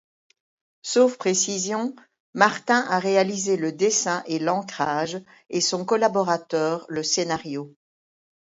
Sauf 0.81 1.19
précision, 1.19 1.95
Martin 2.33 2.79
a 2.89 2.97
réalisé 2.97 3.55
le 3.55 3.71
dessin 3.71 4.23
et 4.25 4.39
l'encrage 4.39 5.21
et 5.51 5.61
son 5.61 5.85
collaborateur 5.85 6.87
le 6.89 7.03
scénario. 7.03 7.75